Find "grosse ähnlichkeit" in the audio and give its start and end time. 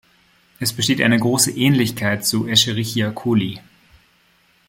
1.19-2.25